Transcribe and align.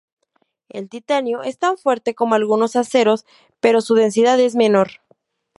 El 0.69 0.89
titanio 0.89 1.43
es 1.43 1.59
tan 1.59 1.77
fuerte 1.77 2.15
como 2.15 2.33
algunos 2.33 2.75
aceros, 2.75 3.23
pero 3.59 3.81
su 3.81 3.93
densidad 3.93 4.39
es 4.39 4.55
menor. 4.55 4.89